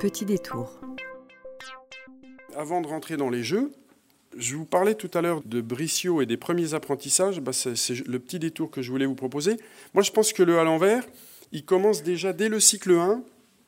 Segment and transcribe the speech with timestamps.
[0.00, 0.80] Petit détour.
[2.56, 3.70] Avant de rentrer dans les jeux,
[4.34, 7.40] je vous parlais tout à l'heure de Bricio et des premiers apprentissages.
[7.40, 9.58] Bah, c'est le petit détour que je voulais vous proposer.
[9.92, 11.04] Moi, je pense que le à l'envers,
[11.52, 13.22] il commence déjà dès le cycle 1.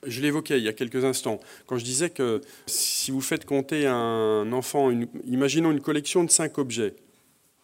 [0.06, 3.86] Je l'évoquais il y a quelques instants, quand je disais que si vous faites compter
[3.86, 4.90] un enfant,
[5.26, 6.96] imaginons une collection de 5 objets,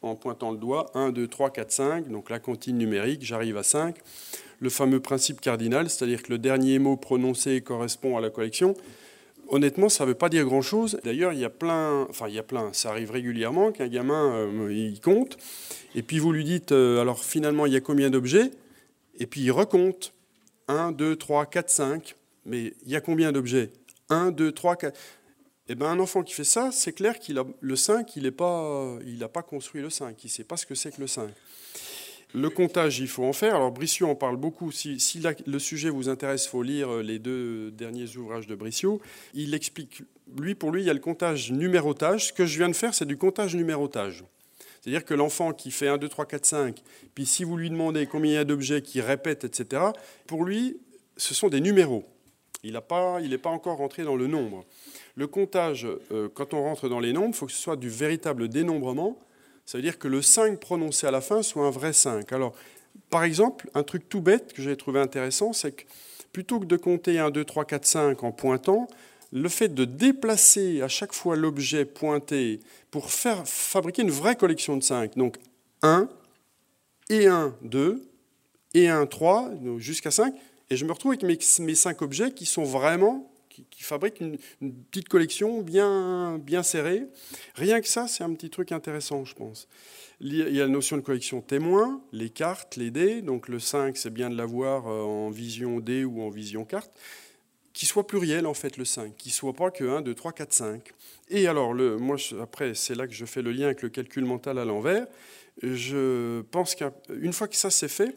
[0.02, 3.62] en pointant le doigt, 1, 2, 3, 4, 5, donc la comptine numérique, j'arrive à
[3.62, 3.96] 5.
[4.60, 8.74] Le fameux principe cardinal, c'est-à-dire que le dernier mot prononcé correspond à la collection.
[9.48, 10.98] Honnêtement, ça ne veut pas dire grand-chose.
[11.04, 14.34] D'ailleurs, il y a plein, enfin il y a plein, ça arrive régulièrement qu'un gamin,
[14.34, 15.38] euh, il compte,
[15.94, 18.50] et puis vous lui dites, euh, alors finalement, il y a combien d'objets?
[19.18, 20.12] Et puis il recompte.
[20.68, 22.14] 1, 2, 3, 4, 5.
[22.44, 23.70] Mais il y a combien d'objets?
[24.10, 24.98] 1, 2, 3, 4.
[25.70, 28.30] Eh ben, un enfant qui fait ça, c'est clair qu'il a le 5, il n'a
[28.30, 28.98] pas,
[29.32, 31.28] pas construit le 5, il ne sait pas ce que c'est que le 5.
[32.34, 33.54] Le comptage, il faut en faire.
[33.54, 34.70] Alors Brissot en parle beaucoup.
[34.70, 34.98] Si,
[35.46, 39.00] le sujet vous intéresse, faut lire les deux derniers ouvrages de Brissot.
[39.34, 40.02] Il explique,
[40.36, 42.28] lui, pour lui, il y a le comptage numérotage.
[42.28, 44.24] Ce que je viens de faire, c'est du comptage numérotage.
[44.80, 46.82] C'est-à-dire que l'enfant qui fait 1, 2, 3, 4, 5,
[47.14, 49.82] puis si vous lui demandez combien il y a d'objets qui répètent, etc.,
[50.26, 50.78] pour lui,
[51.16, 52.04] ce sont des numéros.
[52.64, 54.64] Il n'est pas, pas, encore rentré dans le nombre.
[55.14, 57.88] Le comptage, euh, quand on rentre dans les nombres, il faut que ce soit du
[57.88, 59.18] véritable dénombrement.
[59.68, 62.32] Ça veut dire que le 5 prononcé à la fin soit un vrai 5.
[62.32, 62.54] Alors,
[63.10, 65.82] par exemple, un truc tout bête que j'ai trouvé intéressant, c'est que
[66.32, 68.88] plutôt que de compter 1, 2, 3, 4, 5 en pointant,
[69.30, 74.74] le fait de déplacer à chaque fois l'objet pointé pour faire fabriquer une vraie collection
[74.78, 75.36] de 5, donc
[75.82, 76.08] 1
[77.10, 78.08] et 1, 2,
[78.72, 80.32] et 1, 3, jusqu'à 5,
[80.70, 81.24] et je me retrouve avec
[81.60, 83.30] mes, cinq objets qui sont vraiment,
[83.70, 84.38] qui, fabriquent une,
[84.90, 87.06] petite collection bien, bien serrée.
[87.54, 89.68] Rien que ça, c'est un petit truc intéressant, je pense.
[90.20, 93.22] Il y a la notion de collection témoin, les cartes, les dés.
[93.22, 96.90] Donc le 5, c'est bien de l'avoir euh, en vision dé ou en vision carte.
[97.72, 99.16] Qui soit pluriel, en fait, le 5.
[99.16, 100.92] Qui soit pas que 1, 2, 3, 4, 5.
[101.28, 104.24] Et alors, le, moi, après, c'est là que je fais le lien avec le calcul
[104.24, 105.06] mental à l'envers.
[105.62, 108.14] Je pense qu'une fois que ça c'est fait,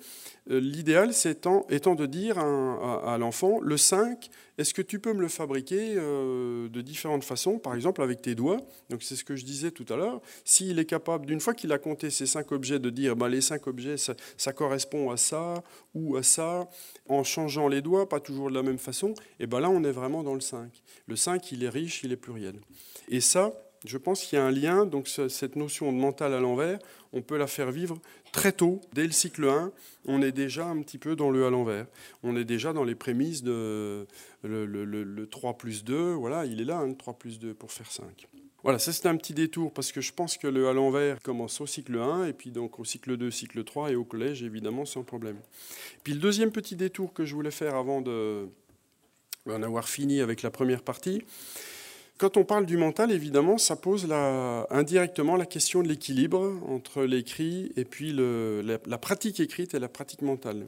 [0.48, 5.28] l'idéal, c'est étant, de dire à, l'enfant, le 5, est-ce que tu peux me le
[5.28, 8.58] fabriquer euh, de différentes façons, par exemple avec tes doigts?
[8.90, 10.22] Donc c'est ce que je disais tout à l'heure.
[10.44, 13.42] S'il est capable, d'une fois qu'il a compté ces cinq objets, de dire, bah, les
[13.42, 15.64] cinq objets, ça, correspond à ça
[15.94, 16.68] ou à ça,
[17.08, 19.92] en changeant les doigts, pas toujours de la même façon, et ben là, on est
[19.92, 20.72] vraiment dans le 5.
[21.08, 22.56] Le 5, il est riche, il est pluriel.
[23.10, 23.54] Et ça,
[23.86, 26.80] je pense qu'il y a un lien, donc cette notion de mental à l'envers,
[27.14, 28.00] on peut la faire vivre
[28.32, 29.72] très tôt, dès le cycle 1,
[30.06, 31.88] on est déjà un petit peu dans le à l'envers.
[32.24, 34.06] On est déjà dans les prémices de
[34.44, 38.28] le, 3 plus 2, voilà, il est là, le 3 plus 2 pour faire 5.
[38.64, 41.60] Voilà, ça c'est un petit détour parce que je pense que le à l'envers commence
[41.62, 44.86] au cycle 1 et puis donc au cycle 2, cycle 3 et au collège évidemment
[44.86, 45.38] sans problème.
[46.04, 48.48] Puis le deuxième petit détour que je voulais faire avant de,
[49.48, 51.24] d'en avoir fini avec la première partie,
[52.22, 54.08] quand on parle du mental, évidemment, ça pose
[54.70, 60.22] indirectement la question de l'équilibre entre l'écrit et puis la, pratique écrite et la pratique
[60.22, 60.68] mentale.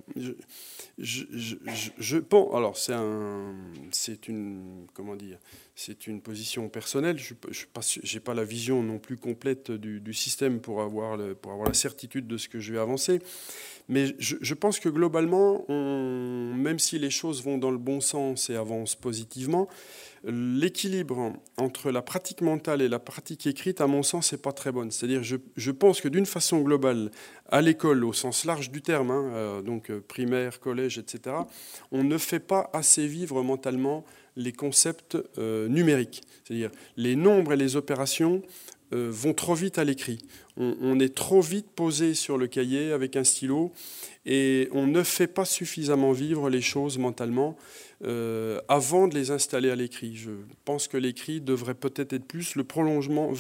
[0.98, 3.54] Je, pense, alors c'est un,
[3.92, 4.88] c'est une,
[6.24, 7.20] position personnelle.
[7.20, 12.38] Je n'ai pas, la vision non plus complète du, système pour avoir la certitude de
[12.38, 13.20] ce que je vais avancer.
[13.90, 18.56] Mais je, pense que globalement, même si les choses vont dans le bon sens et
[18.56, 19.68] avancent positivement,
[20.26, 24.72] l'équilibre entre la pratique mentale et la pratique écrite, à mon sens, n'est pas très
[24.72, 24.90] bonne.
[24.90, 27.12] C'est-à-dire, je, pense que d'une façon globale,
[27.50, 31.36] à l'école, au sens large du terme, hein, euh, donc euh, primaire, collège, etc.,
[31.92, 34.06] on ne fait pas assez vivre mentalement
[34.36, 36.22] les concepts euh, numériques.
[36.44, 38.42] C'est-à-dire, les nombres et les opérations
[38.94, 40.20] vont trop vite à l'écrit.
[40.58, 43.72] on, est trop vite posé sur le cahier avec un stylo
[44.26, 47.58] et on ne fait pas suffisamment vivre les choses mentalement.
[48.06, 50.18] Euh, avant de les installer à l'écrit.
[50.18, 50.32] Je
[50.66, 53.32] pense que l'écrit devrait peut-être être plus le prolongement,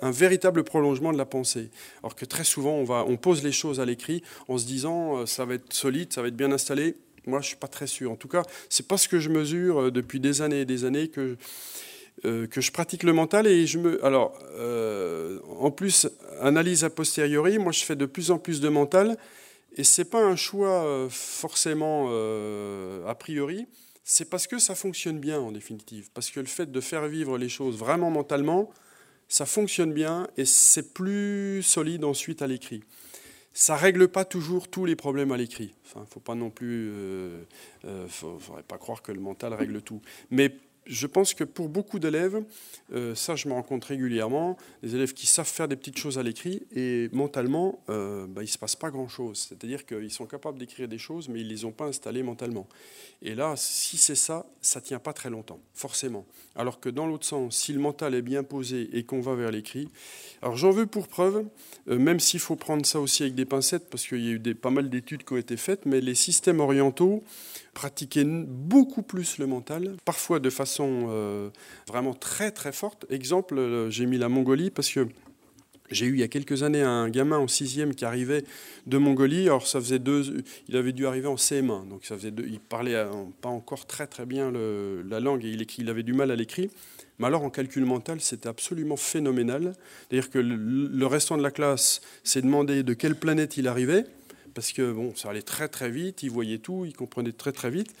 [0.00, 1.70] un véritable prolongement de la pensée.
[2.04, 5.18] Alors que très souvent, on, va, on pose les choses à l'écrit en se disant
[5.18, 6.94] euh, ça va être solide, ça va être bien installé.
[7.26, 8.12] Moi, je suis pas très sûr.
[8.12, 10.84] En tout cas, c'est pas ce que je mesure euh, depuis des années et des
[10.84, 11.36] années que
[12.22, 14.38] que je pratique le mental et je me alors
[15.60, 16.08] en plus
[16.40, 19.18] analyse a posteriori moi je fais de plus en plus de mental
[19.76, 22.08] et c'est pas un choix forcément
[23.06, 23.66] a priori
[24.08, 26.10] c'est parce que ça fonctionne bien en définitive.
[26.14, 28.70] Parce que le fait de faire vivre les choses vraiment mentalement,
[29.28, 32.84] ça fonctionne bien et c'est plus solide ensuite à l'écrit.
[33.52, 35.74] Ça règle pas toujours tous les problèmes à l'écrit.
[35.84, 37.42] Enfin, faut pas non plus, euh,
[37.84, 40.00] euh faudrait pas croire que le mental règle tout.
[40.30, 40.54] Mais
[40.86, 42.42] je pense que pour beaucoup d'élèves,
[42.92, 46.18] euh, ça je me rends compte régulièrement, des élèves qui savent faire des petites choses
[46.18, 49.48] à l'écrit et mentalement, euh, bah, il ne se passe pas grand-chose.
[49.48, 52.66] C'est-à-dire qu'ils sont capables d'écrire des choses, mais ils ne les ont pas installées mentalement.
[53.22, 56.24] Et là, si c'est ça, ça ne tient pas très longtemps, forcément.
[56.54, 59.50] Alors que dans l'autre sens, si le mental est bien posé et qu'on va vers
[59.50, 59.88] l'écrit,
[60.42, 61.44] alors j'en veux pour preuve,
[61.88, 64.54] euh, même s'il faut prendre ça aussi avec des pincettes, parce qu'il y a eu
[64.54, 67.24] pas mal d'études qui ont été faites, mais les systèmes orientaux
[67.74, 71.50] pratiquaient beaucoup plus le mental, parfois de façon euh,
[71.86, 73.06] vraiment très très forte.
[73.10, 75.08] Exemple, euh, j'ai mis la Mongolie parce que
[75.90, 78.44] j'ai eu il y a quelques années un gamin en sixième qui arrivait
[78.86, 79.42] de Mongolie.
[79.42, 82.58] Alors ça faisait deux, il avait dû arriver en CM1, donc ça faisait deux, il
[82.58, 83.00] parlait
[83.40, 86.70] pas encore très très bien la langue et il, avait du mal à l'écrire.
[87.18, 89.74] Mais alors en calcul mental, c'était absolument phénoménal.
[90.08, 94.06] C'est-à-dire que le restant de la classe s'est demandé de quelle planète il arrivait
[94.56, 97.70] parce que bon, ça allait très très vite, il voyait tout, il comprenait très très
[97.70, 97.94] vite.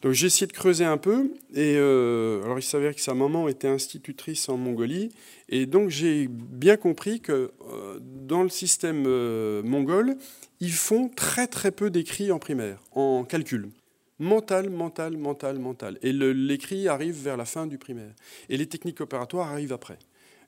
[0.00, 3.48] Donc j'ai essayé de creuser un peu, et euh, alors il s'avère que sa maman
[3.48, 5.10] était institutrice en Mongolie,
[5.50, 10.16] et donc j'ai bien compris que euh, dans le système euh, mongol,
[10.60, 13.68] ils font très très peu d'écrits en primaire, en calcul.
[14.18, 15.98] Mental, mental, mental, mental.
[16.02, 18.14] Et l'écrit arrive vers la fin du primaire.
[18.50, 19.98] Et les techniques opératoires arrivent après.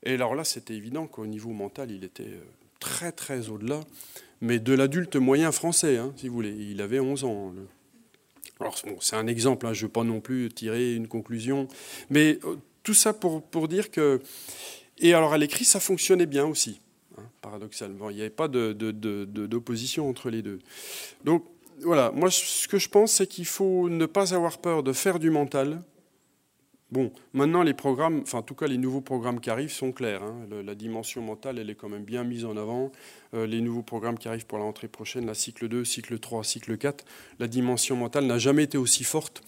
[0.02, 2.34] Et alors là, c'était évident qu'au niveau mental, il était
[2.82, 3.80] très très au-delà
[4.42, 6.54] mais de l'adulte moyen français, hein, si vous voulez.
[6.58, 7.54] Il avait 11 ans.
[8.60, 11.68] Alors, c'est un exemple, hein, je ne veux pas non plus tirer une conclusion,
[12.10, 14.20] mais euh, tout ça pour, pour dire que.
[14.98, 16.80] Et alors, à l'écrit, ça fonctionnait bien aussi,
[17.16, 18.10] hein, paradoxalement.
[18.10, 20.58] Il n'y avait pas d'opposition de, de, entre les deux.
[21.24, 21.44] Donc,
[21.80, 25.20] voilà, moi, ce que je pense, c'est qu'il faut ne pas avoir peur de faire
[25.20, 25.80] du mental,
[26.92, 30.22] Bon, maintenant les programmes, enfin en tout cas les nouveaux programmes qui arrivent sont clairs.
[30.22, 30.46] Hein.
[30.62, 32.92] la dimension mentale, elle est quand même bien mise en avant.
[33.32, 36.44] Euh, les nouveaux programmes qui arrivent pour la rentrée prochaine, la cycle 2, cycle 3,
[36.44, 37.06] cycle 4,
[37.38, 39.42] la dimension mentale n'a jamais été aussi forte.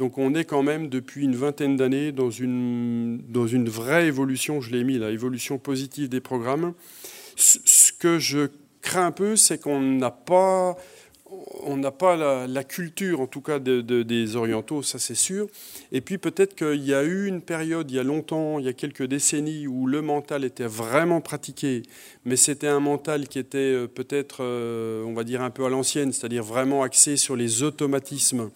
[0.00, 4.60] Donc on est quand même depuis une vingtaine d'années dans une, dans une vraie évolution,
[4.60, 6.74] je l'ai mis, la évolution positive des programmes.
[7.36, 8.48] Ce que je
[8.82, 10.76] crains un peu, c'est qu'on n'a pas
[11.62, 15.46] on n'a pas la, culture, en tout cas, des orientaux, ça c'est sûr.
[15.92, 18.68] Et puis peut-être qu'il y a eu une période, il y a longtemps, il y
[18.68, 21.82] a quelques décennies, où le mental était vraiment pratiqué,
[22.24, 25.68] mais c'était un mental qui était euh, peut-être, euh, on va dire, un peu à
[25.68, 28.50] l'ancienne, c'est-à-dire vraiment axé sur les automatismes.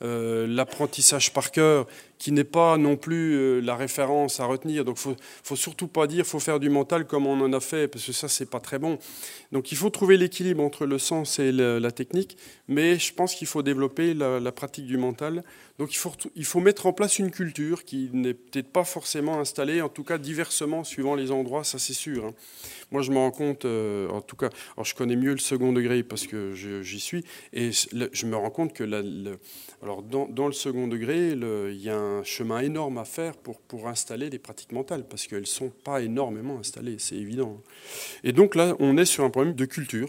[0.00, 1.88] Euh, l'apprentissage par cœur,
[2.18, 4.84] qui n'est pas non plus la référence à retenir.
[4.84, 7.88] Donc, faut, faut surtout pas dire faut faire du mental comme on en a fait,
[7.88, 8.98] parce que ça, c'est pas très bon.
[9.52, 12.36] Donc il faut trouver l'équilibre entre le sens et la technique,
[12.68, 15.42] mais je pense qu'il faut développer la, pratique du mental.
[15.78, 19.38] Donc il faut, il faut mettre en place une culture qui n'est peut-être pas forcément
[19.40, 22.26] installée, en tout cas diversement suivant les endroits, ça c'est sûr.
[22.26, 22.34] Hein.
[22.90, 25.72] Moi je me rends compte, euh, en tout cas, alors je connais mieux le second
[25.72, 28.84] degré parce que j'y suis, et je me rends compte que
[29.82, 33.88] alors dans, dans, le second degré, il y a un chemin énorme à faire pour,
[33.88, 37.62] installer les pratiques mentales, parce qu'elles ne sont pas énormément installées, c'est évident.
[38.24, 40.08] Et donc là, on est sur un de culture.